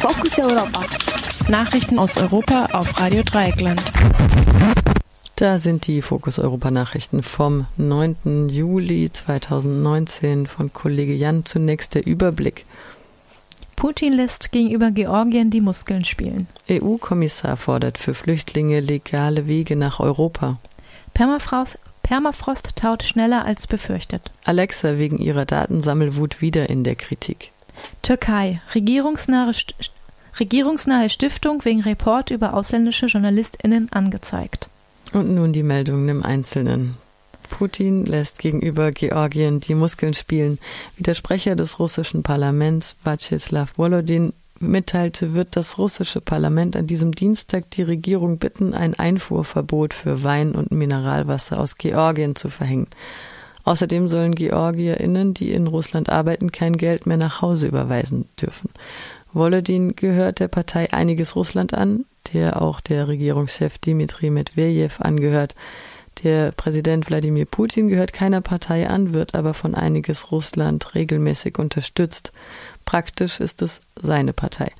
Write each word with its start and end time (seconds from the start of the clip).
Fokus 0.00 0.38
Europa. 0.38 0.84
Nachrichten 1.48 1.98
aus 1.98 2.18
Europa 2.18 2.66
auf 2.72 3.00
Radio 3.00 3.22
Dreieckland. 3.22 3.82
Da 5.36 5.58
sind 5.58 5.86
die 5.86 6.02
Fokus 6.02 6.38
Europa 6.38 6.70
Nachrichten 6.70 7.22
vom 7.22 7.66
9. 7.78 8.48
Juli 8.50 9.10
2019 9.10 10.46
von 10.46 10.72
Kollege 10.72 11.14
Jan. 11.14 11.46
Zunächst 11.46 11.94
der 11.94 12.06
Überblick. 12.06 12.66
Putin 13.74 14.12
lässt 14.12 14.52
gegenüber 14.52 14.90
Georgien 14.90 15.50
die 15.50 15.62
Muskeln 15.62 16.04
spielen. 16.04 16.46
EU-Kommissar 16.70 17.56
fordert 17.56 17.96
für 17.96 18.14
Flüchtlinge 18.14 18.80
legale 18.80 19.46
Wege 19.46 19.76
nach 19.76 19.98
Europa. 19.98 20.58
Permafrost, 21.14 21.78
Permafrost 22.02 22.76
taut 22.76 23.02
schneller 23.02 23.46
als 23.46 23.66
befürchtet. 23.66 24.30
Alexa 24.44 24.98
wegen 24.98 25.18
ihrer 25.18 25.46
Datensammelwut 25.46 26.40
wieder 26.42 26.68
in 26.68 26.84
der 26.84 26.96
Kritik. 26.96 27.50
Türkei. 28.06 28.60
Regierungsnahe, 28.72 29.50
Regierungsnahe 30.38 31.10
Stiftung 31.10 31.64
wegen 31.64 31.80
Report 31.80 32.30
über 32.30 32.54
ausländische 32.54 33.06
JournalistInnen 33.06 33.90
angezeigt. 33.90 34.70
Und 35.12 35.34
nun 35.34 35.52
die 35.52 35.64
Meldungen 35.64 36.08
im 36.08 36.22
Einzelnen. 36.22 36.98
Putin 37.48 38.06
lässt 38.06 38.38
gegenüber 38.38 38.92
Georgien 38.92 39.58
die 39.58 39.74
Muskeln 39.74 40.14
spielen. 40.14 40.60
Wie 40.96 41.02
der 41.02 41.14
Sprecher 41.14 41.56
des 41.56 41.80
russischen 41.80 42.22
Parlaments, 42.22 42.94
Vyacheslav 43.02 43.76
Volodin, 43.76 44.32
mitteilte, 44.60 45.34
wird 45.34 45.56
das 45.56 45.76
russische 45.76 46.20
Parlament 46.20 46.76
an 46.76 46.86
diesem 46.86 47.10
Dienstag 47.10 47.72
die 47.72 47.82
Regierung 47.82 48.38
bitten, 48.38 48.72
ein 48.72 48.94
Einfuhrverbot 48.94 49.94
für 49.94 50.22
Wein 50.22 50.52
und 50.52 50.70
Mineralwasser 50.70 51.58
aus 51.58 51.76
Georgien 51.76 52.36
zu 52.36 52.50
verhängen. 52.50 52.86
Außerdem 53.66 54.08
sollen 54.08 54.36
GeorgierInnen, 54.36 55.34
die 55.34 55.50
in 55.50 55.66
Russland 55.66 56.08
arbeiten, 56.08 56.52
kein 56.52 56.74
Geld 56.74 57.04
mehr 57.04 57.16
nach 57.16 57.42
Hause 57.42 57.66
überweisen 57.66 58.28
dürfen. 58.40 58.70
Volodin 59.32 59.96
gehört 59.96 60.38
der 60.38 60.46
Partei 60.46 60.92
Einiges 60.92 61.34
Russland 61.34 61.74
an, 61.74 62.04
der 62.32 62.62
auch 62.62 62.80
der 62.80 63.08
Regierungschef 63.08 63.78
Dmitri 63.78 64.30
Medvedev 64.30 65.00
angehört. 65.00 65.56
Der 66.22 66.52
Präsident 66.52 67.08
Wladimir 67.08 67.44
Putin 67.44 67.88
gehört 67.88 68.12
keiner 68.12 68.40
Partei 68.40 68.88
an, 68.88 69.12
wird 69.12 69.34
aber 69.34 69.52
von 69.52 69.74
einiges 69.74 70.30
Russland 70.30 70.94
regelmäßig 70.94 71.58
unterstützt. 71.58 72.32
Praktisch 72.84 73.40
ist 73.40 73.62
es 73.62 73.80
seine 74.00 74.32
Partei. 74.32 74.70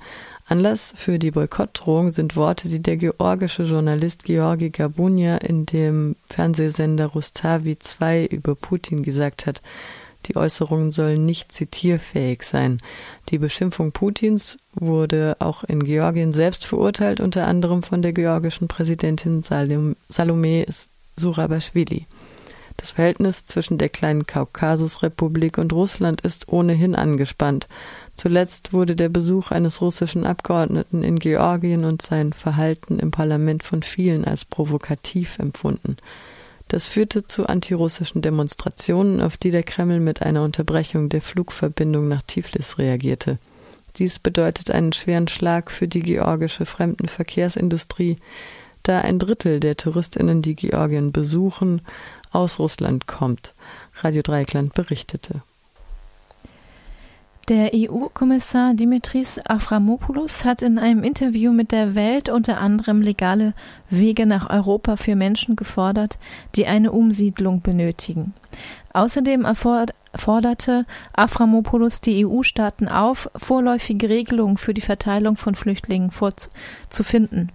Anlass 0.49 0.93
für 0.95 1.19
die 1.19 1.31
Boykottdrohung 1.31 2.09
sind 2.09 2.37
Worte, 2.37 2.69
die 2.69 2.81
der 2.81 2.95
georgische 2.95 3.63
Journalist 3.63 4.23
Georgi 4.23 4.69
Gabunia 4.69 5.37
in 5.37 5.65
dem 5.65 6.15
Fernsehsender 6.29 7.07
Rustavi 7.07 7.77
2 7.77 8.27
über 8.27 8.55
Putin 8.55 9.03
gesagt 9.03 9.45
hat. 9.45 9.61
Die 10.25 10.37
Äußerungen 10.37 10.93
sollen 10.93 11.25
nicht 11.25 11.51
zitierfähig 11.51 12.43
sein. 12.43 12.79
Die 13.27 13.39
Beschimpfung 13.39 13.91
Putins 13.91 14.57
wurde 14.73 15.35
auch 15.39 15.65
in 15.65 15.83
Georgien 15.83 16.31
selbst 16.31 16.65
verurteilt, 16.65 17.19
unter 17.19 17.45
anderem 17.45 17.83
von 17.83 18.01
der 18.01 18.13
georgischen 18.13 18.69
Präsidentin 18.69 19.43
Salome 19.43 20.65
Surabashvili. 21.17 22.05
Das 22.77 22.91
Verhältnis 22.91 23.45
zwischen 23.45 23.77
der 23.77 23.89
kleinen 23.89 24.27
Kaukasusrepublik 24.27 25.57
und 25.57 25.73
Russland 25.73 26.21
ist 26.21 26.47
ohnehin 26.49 26.95
angespannt. 26.95 27.67
Zuletzt 28.17 28.73
wurde 28.73 28.95
der 28.95 29.09
Besuch 29.09 29.51
eines 29.51 29.79
russischen 29.79 30.25
Abgeordneten 30.25 31.03
in 31.03 31.19
Georgien 31.19 31.85
und 31.85 32.01
sein 32.01 32.33
Verhalten 32.33 32.97
im 32.97 33.11
Parlament 33.11 33.63
von 33.63 33.83
vielen 33.83 34.25
als 34.25 34.43
provokativ 34.43 35.37
empfunden. 35.37 35.97
Das 36.67 36.87
führte 36.87 37.27
zu 37.27 37.45
antirussischen 37.45 38.23
Demonstrationen, 38.23 39.21
auf 39.21 39.37
die 39.37 39.51
der 39.51 39.63
Kreml 39.63 39.99
mit 39.99 40.23
einer 40.23 40.43
Unterbrechung 40.43 41.09
der 41.09 41.21
Flugverbindung 41.21 42.07
nach 42.07 42.23
Tiflis 42.23 42.79
reagierte. 42.79 43.37
Dies 43.97 44.17
bedeutet 44.17 44.71
einen 44.71 44.93
schweren 44.93 45.27
Schlag 45.27 45.71
für 45.71 45.87
die 45.87 46.01
georgische 46.01 46.65
Fremdenverkehrsindustrie, 46.65 48.17
da 48.81 49.01
ein 49.01 49.19
Drittel 49.19 49.59
der 49.59 49.77
Touristinnen, 49.77 50.41
die 50.41 50.55
Georgien 50.55 51.11
besuchen, 51.11 51.81
aus 52.31 52.57
Russland 52.57 53.05
kommt. 53.05 53.53
Radio 54.01 54.23
Dreieckland 54.23 54.73
berichtete. 54.73 55.43
Der 57.47 57.71
EU-Kommissar 57.73 58.73
Dimitris 58.73 59.39
Avramopoulos 59.39 60.43
hat 60.43 60.61
in 60.63 60.77
einem 60.77 61.01
Interview 61.01 61.53
mit 61.53 61.71
der 61.71 61.95
Welt 61.95 62.27
unter 62.27 62.57
anderem 62.57 63.01
legale 63.01 63.53
Wege 63.89 64.25
nach 64.25 64.49
Europa 64.49 64.97
für 64.97 65.15
Menschen 65.15 65.55
gefordert, 65.55 66.19
die 66.55 66.67
eine 66.67 66.91
Umsiedlung 66.91 67.61
benötigen. 67.61 68.33
Außerdem 68.91 69.45
forderte 70.17 70.85
Avramopoulos 71.13 72.01
die 72.01 72.25
EU-Staaten 72.25 72.87
auf, 72.87 73.29
vorläufige 73.35 74.09
Regelungen 74.09 74.57
für 74.57 74.73
die 74.73 74.81
Verteilung 74.81 75.37
von 75.37 75.55
Flüchtlingen 75.55 76.11
vorzufinden. 76.11 77.51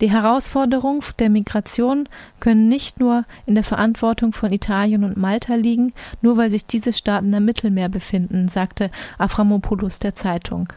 Die 0.00 0.10
Herausforderungen 0.10 1.02
der 1.18 1.30
Migration 1.30 2.08
können 2.40 2.68
nicht 2.68 3.00
nur 3.00 3.24
in 3.46 3.54
der 3.54 3.64
Verantwortung 3.64 4.32
von 4.32 4.52
Italien 4.52 5.04
und 5.04 5.16
Malta 5.16 5.54
liegen, 5.54 5.92
nur 6.22 6.36
weil 6.36 6.50
sich 6.50 6.66
diese 6.66 6.92
Staaten 6.92 7.34
am 7.34 7.44
Mittelmeer 7.44 7.88
befinden, 7.88 8.48
sagte 8.48 8.90
Avramopoulos 9.18 9.98
der 9.98 10.14
Zeitung. 10.14 10.72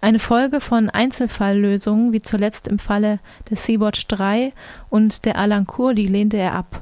Eine 0.00 0.18
Folge 0.18 0.60
von 0.60 0.90
Einzelfalllösungen, 0.90 2.12
wie 2.12 2.22
zuletzt 2.22 2.66
im 2.66 2.80
Falle 2.80 3.20
des 3.48 3.64
Sea-Watch 3.64 4.08
3 4.08 4.52
und 4.90 5.24
der 5.24 5.38
Alan 5.38 5.64
Kurdi, 5.64 6.06
lehnte 6.06 6.38
er 6.38 6.54
ab. 6.54 6.81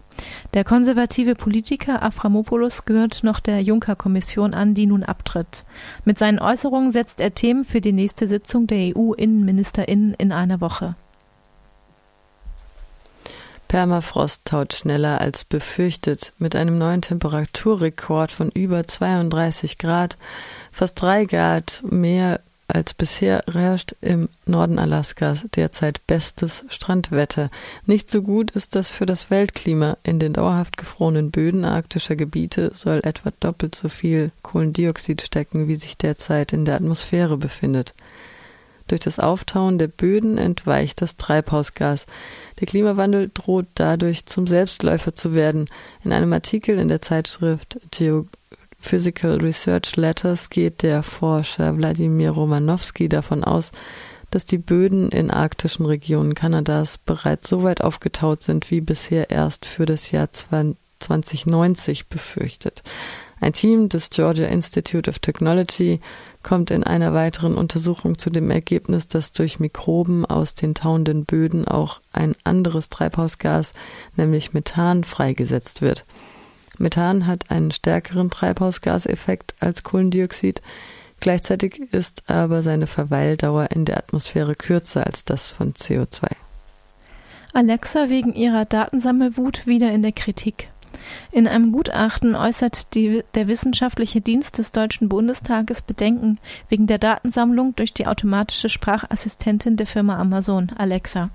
Der 0.55 0.65
konservative 0.65 1.35
Politiker 1.35 2.03
Aframopoulos 2.03 2.85
gehört 2.85 3.23
noch 3.23 3.41
der 3.41 3.61
Juncker-Kommission 3.61 4.55
an, 4.55 4.75
die 4.75 4.87
nun 4.87 5.03
abtritt. 5.03 5.65
Mit 6.05 6.19
seinen 6.19 6.39
Äußerungen 6.39 6.91
setzt 6.91 7.21
er 7.21 7.35
Themen 7.35 7.65
für 7.65 7.81
die 7.81 7.93
nächste 7.93 8.27
Sitzung 8.27 8.67
der 8.67 8.97
EU-Innenministerinnen 8.97 10.15
in 10.15 10.33
einer 10.33 10.61
Woche. 10.61 10.97
Permafrost 13.71 14.47
taut 14.47 14.75
schneller 14.75 15.21
als 15.21 15.45
befürchtet. 15.45 16.33
Mit 16.39 16.57
einem 16.57 16.77
neuen 16.77 17.03
Temperaturrekord 17.03 18.33
von 18.33 18.51
über 18.51 18.85
32 18.85 19.79
Grad, 19.79 20.19
fast 20.73 21.01
drei 21.01 21.25
Grad 21.25 21.81
mehr 21.89 22.41
als 22.75 22.95
bisher 22.95 23.45
herrscht 23.51 23.95
im 24.01 24.29
Norden 24.47 24.79
Alaskas 24.79 25.47
derzeit 25.55 26.07
bestes 26.07 26.65
Strandwetter. 26.69 27.51
Nicht 27.87 28.11
so 28.11 28.23
gut 28.23 28.51
ist 28.53 28.75
das 28.75 28.91
für 28.91 29.07
das 29.07 29.31
Weltklima. 29.31 29.97
In 30.03 30.19
den 30.19 30.33
dauerhaft 30.33 30.77
gefrorenen 30.77 31.31
Böden 31.31 31.65
arktischer 31.65 32.17
Gebiete 32.17 32.73
soll 32.75 33.01
etwa 33.05 33.33
doppelt 33.41 33.75
so 33.75 33.89
viel 33.89 34.33
Kohlendioxid 34.43 35.23
stecken, 35.23 35.69
wie 35.69 35.77
sich 35.77 35.97
derzeit 35.97 36.53
in 36.53 36.65
der 36.65 36.77
Atmosphäre 36.77 37.37
befindet. 37.37 37.95
Durch 38.91 39.01
das 39.01 39.21
Auftauen 39.21 39.79
der 39.79 39.87
Böden 39.87 40.37
entweicht 40.37 41.01
das 41.01 41.17
Treibhausgas. 41.17 42.07
Der 42.59 42.67
Klimawandel 42.67 43.31
droht 43.33 43.67
dadurch 43.75 44.27
zum 44.27 44.49
Selbstläufer 44.49 45.15
zu 45.15 45.33
werden. 45.33 45.67
In 46.03 46.13
einem 46.13 46.33
Artikel 46.33 46.77
in 46.77 46.89
der 46.89 47.01
Zeitschrift 47.01 47.79
Geo 47.93 48.27
Physical 48.81 49.37
Research 49.37 49.97
Letters 49.97 50.51
geht 50.51 50.83
der 50.83 51.03
Forscher 51.03 51.77
Wladimir 51.77 52.31
Romanowski 52.31 53.09
davon 53.09 53.45
aus, 53.45 53.71
dass 54.31 54.45
die 54.45 54.59
Böden 54.59 55.11
in 55.11 55.31
arktischen 55.31 55.87
Regionen 55.87 56.35
Kanadas 56.35 56.99
bereits 56.99 57.49
so 57.49 57.63
weit 57.63 57.83
aufgetaut 57.83 58.43
sind 58.43 58.71
wie 58.71 58.81
bisher 58.81 59.31
erst 59.31 59.67
für 59.67 59.87
das 59.87 60.11
Jahr 60.11 60.31
2090 60.33 62.09
befürchtet. 62.09 62.83
Ein 63.41 63.53
Team 63.55 63.89
des 63.89 64.11
Georgia 64.11 64.47
Institute 64.47 65.09
of 65.09 65.19
Technology 65.19 66.01
kommt 66.43 66.71
in 66.71 66.85
einer 66.85 67.15
weiteren 67.15 67.57
Untersuchung 67.57 68.19
zu 68.19 68.31
dem 68.31 68.51
Ergebnis, 68.51 69.09
dass 69.09 69.33
durch 69.33 69.61
Mikroben 69.61 70.27
aus 70.27 70.55
den 70.55 70.75
tauenden 70.75 71.25
Böden 71.25 71.67
auch 71.67 72.01
ein 72.13 72.35
anderes 72.45 72.91
Treibhausgas, 72.91 73.73
nämlich 74.17 74.53
Methan, 74.53 75.05
freigesetzt 75.05 75.81
wird. 75.81 76.05
Methan 76.81 77.27
hat 77.27 77.51
einen 77.51 77.71
stärkeren 77.71 78.31
Treibhausgaseffekt 78.31 79.55
als 79.61 79.83
Kohlendioxid. 79.83 80.63
Gleichzeitig 81.21 81.79
ist 81.93 82.29
aber 82.31 82.63
seine 82.63 82.87
Verweildauer 82.87 83.71
in 83.71 83.85
der 83.85 83.99
Atmosphäre 83.99 84.55
kürzer 84.55 85.07
als 85.07 85.25
das 85.25 85.51
von 85.51 85.75
CO2. 85.75 86.29
Alexa 87.53 88.09
wegen 88.09 88.33
ihrer 88.33 88.65
Datensammelwut 88.65 89.67
wieder 89.67 89.93
in 89.93 90.03
der 90.03 90.13
Kritik. 90.13 90.69
In 91.33 91.47
einem 91.47 91.73
Gutachten 91.73 92.35
äußert 92.35 92.95
die, 92.95 93.23
der 93.35 93.49
Wissenschaftliche 93.49 94.21
Dienst 94.21 94.59
des 94.59 94.73
Deutschen 94.73 95.09
Bundestages 95.09 95.83
Bedenken 95.83 96.39
wegen 96.69 96.87
der 96.87 96.99
Datensammlung 96.99 97.75
durch 97.77 97.95
die 97.95 98.07
automatische 98.07 98.69
Sprachassistentin 98.69 99.77
der 99.77 99.87
Firma 99.87 100.19
Amazon, 100.19 100.71
Alexa. 100.77 101.31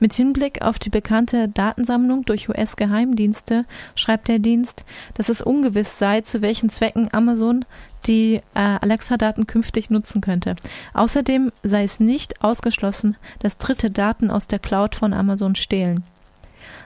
Mit 0.00 0.14
Hinblick 0.14 0.62
auf 0.62 0.78
die 0.78 0.90
bekannte 0.90 1.48
Datensammlung 1.48 2.24
durch 2.24 2.48
US-Geheimdienste 2.48 3.64
schreibt 3.94 4.28
der 4.28 4.38
Dienst, 4.38 4.84
dass 5.14 5.28
es 5.28 5.42
ungewiss 5.42 5.98
sei, 5.98 6.20
zu 6.22 6.42
welchen 6.42 6.68
Zwecken 6.68 7.08
Amazon 7.12 7.64
die 8.06 8.40
äh, 8.54 8.60
Alexa-Daten 8.80 9.46
künftig 9.46 9.90
nutzen 9.90 10.20
könnte. 10.20 10.56
Außerdem 10.94 11.52
sei 11.62 11.82
es 11.82 12.00
nicht 12.00 12.42
ausgeschlossen, 12.42 13.16
dass 13.40 13.58
Dritte 13.58 13.90
Daten 13.90 14.30
aus 14.30 14.46
der 14.46 14.58
Cloud 14.58 14.94
von 14.94 15.12
Amazon 15.12 15.54
stehlen. 15.54 16.04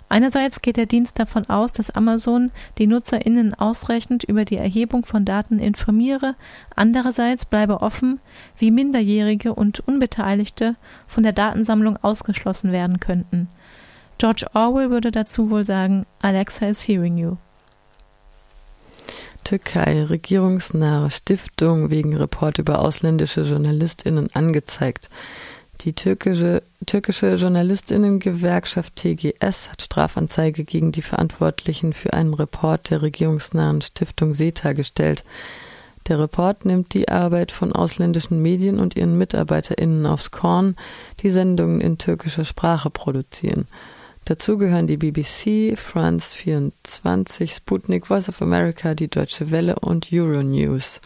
Einerseits 0.08 0.60
geht 0.62 0.76
der 0.76 0.86
Dienst 0.86 1.18
davon 1.18 1.48
aus, 1.48 1.72
dass 1.72 1.90
Amazon 1.90 2.50
die 2.78 2.86
NutzerInnen 2.86 3.54
ausreichend 3.54 4.24
über 4.24 4.44
die 4.44 4.56
Erhebung 4.56 5.04
von 5.04 5.24
Daten 5.24 5.58
informiere, 5.58 6.34
andererseits 6.76 7.44
bleibe 7.44 7.80
offen, 7.80 8.20
wie 8.58 8.70
Minderjährige 8.70 9.54
und 9.54 9.80
Unbeteiligte 9.80 10.76
von 11.06 11.22
der 11.22 11.32
Datensammlung 11.32 11.96
ausgeschlossen 12.02 12.72
werden 12.72 13.00
könnten. 13.00 13.48
George 14.18 14.46
Orwell 14.54 14.90
würde 14.90 15.10
dazu 15.10 15.50
wohl 15.50 15.64
sagen, 15.64 16.06
Alexa 16.20 16.66
is 16.66 16.86
hearing 16.86 17.16
you. 17.16 17.36
Türkei, 19.44 20.04
regierungsnahe 20.04 21.10
Stiftung 21.10 21.90
wegen 21.90 22.16
Report 22.16 22.58
über 22.58 22.78
ausländische 22.78 23.40
JournalistInnen 23.40 24.28
angezeigt. 24.34 25.10
Die 25.84 25.94
türkische, 25.94 26.62
türkische 26.86 27.34
Journalistinnengewerkschaft 27.34 28.94
TGS 28.94 29.68
hat 29.68 29.82
Strafanzeige 29.82 30.62
gegen 30.62 30.92
die 30.92 31.02
Verantwortlichen 31.02 31.92
für 31.92 32.12
einen 32.12 32.34
Report 32.34 32.88
der 32.88 33.02
regierungsnahen 33.02 33.82
Stiftung 33.82 34.32
SETA 34.32 34.74
gestellt. 34.74 35.24
Der 36.06 36.20
Report 36.20 36.64
nimmt 36.64 36.94
die 36.94 37.08
Arbeit 37.08 37.50
von 37.50 37.72
ausländischen 37.72 38.40
Medien 38.40 38.78
und 38.78 38.94
ihren 38.94 39.18
MitarbeiterInnen 39.18 40.06
aufs 40.06 40.30
Korn, 40.30 40.76
die 41.20 41.30
Sendungen 41.30 41.80
in 41.80 41.98
türkischer 41.98 42.44
Sprache 42.44 42.90
produzieren. 42.90 43.66
Dazu 44.24 44.58
gehören 44.58 44.86
die 44.86 44.98
BBC, 44.98 45.76
France 45.76 46.36
24, 46.36 47.54
Sputnik, 47.54 48.06
Voice 48.06 48.28
of 48.28 48.40
America, 48.40 48.94
die 48.94 49.08
Deutsche 49.08 49.50
Welle 49.50 49.80
und 49.80 50.12
Euronews. 50.12 51.00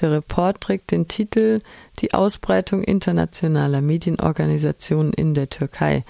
Der 0.00 0.12
Report 0.12 0.60
trägt 0.60 0.90
den 0.90 1.08
Titel 1.08 1.60
Die 2.00 2.12
Ausbreitung 2.12 2.82
internationaler 2.82 3.80
Medienorganisationen 3.80 5.12
in 5.12 5.34
der 5.34 5.48
Türkei. 5.48 6.04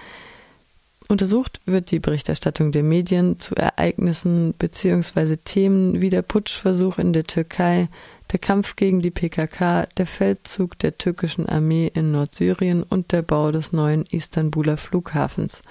Untersucht 1.08 1.60
wird 1.66 1.92
die 1.92 2.00
Berichterstattung 2.00 2.72
der 2.72 2.82
Medien 2.82 3.38
zu 3.38 3.54
Ereignissen 3.54 4.54
bzw. 4.54 5.36
Themen 5.36 6.00
wie 6.00 6.10
der 6.10 6.22
Putschversuch 6.22 6.98
in 6.98 7.12
der 7.12 7.24
Türkei, 7.24 7.88
der 8.32 8.40
Kampf 8.40 8.74
gegen 8.74 9.00
die 9.00 9.12
PKK, 9.12 9.86
der 9.96 10.06
Feldzug 10.06 10.76
der 10.80 10.98
türkischen 10.98 11.48
Armee 11.48 11.90
in 11.94 12.10
Nordsyrien 12.10 12.82
und 12.82 13.12
der 13.12 13.22
Bau 13.22 13.52
des 13.52 13.72
neuen 13.72 14.04
Istanbuler 14.06 14.76
Flughafens 14.76 15.62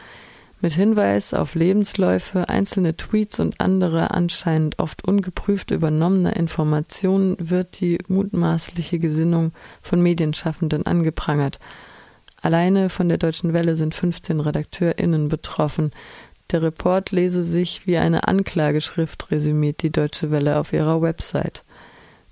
mit 0.66 0.74
Hinweis 0.74 1.36
auf 1.36 1.54
Lebensläufe, 1.54 2.50
einzelne 2.50 2.98
Tweets 2.98 3.40
und 3.40 3.62
andere 3.62 4.16
anscheinend 4.16 4.80
oft 4.80 5.08
ungeprüft 5.08 5.70
übernommene 5.70 6.32
Informationen 6.32 7.38
wird 7.38 7.80
die 7.82 8.00
mutmaßliche 8.08 8.98
Gesinnung 8.98 9.52
von 9.84 10.02
Medienschaffenden 10.02 10.84
angeprangert. 10.88 11.60
Alleine 12.42 12.90
von 12.90 13.10
der 13.10 13.20
Deutschen 13.20 13.54
Welle 13.54 13.76
sind 13.76 13.94
15 13.94 14.40
RedakteurInnen 14.40 15.30
betroffen. 15.30 15.92
Der 16.50 16.64
Report 16.64 17.12
lese 17.12 17.44
sich 17.44 17.86
wie 17.86 17.98
eine 17.98 18.28
Anklageschrift, 18.28 19.30
resümiert 19.30 19.84
die 19.84 19.92
Deutsche 19.92 20.32
Welle 20.32 20.58
auf 20.58 20.74
ihrer 20.74 21.00
Website. 21.00 21.64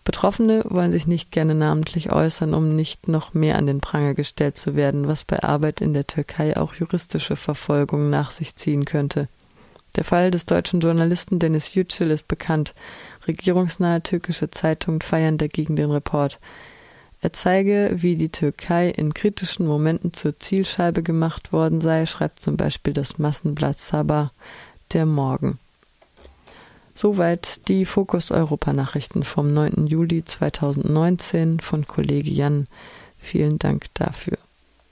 Betroffene 0.03 0.63
wollen 0.65 0.91
sich 0.91 1.07
nicht 1.07 1.31
gerne 1.31 1.55
namentlich 1.55 2.11
äußern, 2.11 2.53
um 2.53 2.75
nicht 2.75 3.07
noch 3.07 3.33
mehr 3.33 3.57
an 3.57 3.67
den 3.67 3.79
Pranger 3.79 4.13
gestellt 4.13 4.57
zu 4.57 4.75
werden, 4.75 5.07
was 5.07 5.23
bei 5.23 5.41
Arbeit 5.41 5.79
in 5.79 5.94
der 5.94 6.07
Türkei 6.07 6.57
auch 6.57 6.73
juristische 6.73 7.38
Verfolgung 7.38 8.09
nach 8.09 8.31
sich 8.31 8.55
ziehen 8.55 8.83
könnte. 8.83 9.29
Der 9.95 10.03
Fall 10.03 10.31
des 10.31 10.45
deutschen 10.45 10.81
Journalisten 10.81 11.39
Dennis 11.39 11.73
Yücel 11.75 12.11
ist 12.11 12.27
bekannt. 12.27 12.73
Regierungsnahe 13.27 14.01
türkische 14.01 14.51
Zeitungen 14.51 15.01
feiern 15.01 15.38
dagegen 15.38 15.75
den 15.75 15.91
Report. 15.91 16.39
Er 17.21 17.31
zeige, 17.31 17.91
wie 17.94 18.17
die 18.17 18.29
Türkei 18.29 18.89
in 18.89 19.13
kritischen 19.13 19.65
Momenten 19.65 20.11
zur 20.11 20.38
Zielscheibe 20.38 21.03
gemacht 21.03 21.53
worden 21.53 21.79
sei, 21.79 22.05
schreibt 22.05 22.41
zum 22.41 22.57
Beispiel 22.57 22.91
das 22.91 23.17
Massenblatt 23.17 23.79
Sabah 23.79 24.31
der 24.91 25.05
Morgen. 25.05 25.59
Soweit 26.93 27.67
die 27.69 27.85
Fokus 27.85 28.29
Europa 28.29 28.71
Nachrichten 28.71 29.23
vom 29.23 29.51
9. 29.53 29.87
Juli 29.87 30.23
2019 30.23 31.59
von 31.59 31.87
Kollege 31.87 32.29
Jan. 32.29 32.67
Vielen 33.17 33.57
Dank 33.57 33.85
dafür. 33.95 34.37